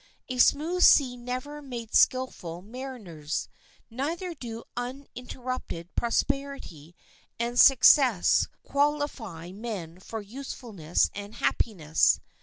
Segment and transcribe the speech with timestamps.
[0.29, 3.47] A smooth sea never made skillful mariners,
[3.87, 6.95] neither do uninterrupted prosperity
[7.39, 12.19] and success qualify men for usefulness and happiness.